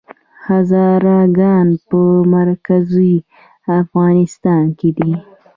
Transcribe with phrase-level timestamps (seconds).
[0.47, 1.99] هزاره ګان په
[2.35, 3.13] مرکزي
[3.81, 5.11] افغانستان کې دي؟